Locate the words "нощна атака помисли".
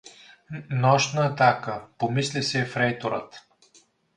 0.69-2.43